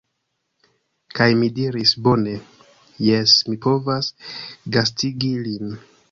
Kaj 1.17 1.25
mi 1.41 1.49
diris: 1.57 1.91
"Bone. 2.07 2.33
Jes, 3.07 3.33
mi 3.51 3.57
povas 3.65 4.09
gastigi 4.77 5.31
lin." 5.45 5.77